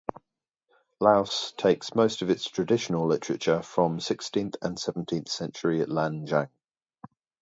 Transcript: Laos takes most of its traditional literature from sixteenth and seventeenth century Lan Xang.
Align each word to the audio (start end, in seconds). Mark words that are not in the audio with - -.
Laos 0.99 1.53
takes 1.57 1.93
most 1.93 2.23
of 2.23 2.29
its 2.31 2.49
traditional 2.49 3.05
literature 3.05 3.61
from 3.61 3.99
sixteenth 3.99 4.55
and 4.63 4.79
seventeenth 4.79 5.29
century 5.29 5.85
Lan 5.85 6.25
Xang. 6.25 6.49